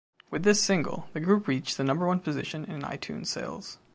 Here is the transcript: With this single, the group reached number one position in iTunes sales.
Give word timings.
With 0.31 0.41
this 0.41 0.59
single, 0.63 1.09
the 1.13 1.19
group 1.19 1.47
reached 1.47 1.77
number 1.79 2.07
one 2.07 2.21
position 2.21 2.65
in 2.65 2.81
iTunes 2.81 3.27
sales. 3.27 3.77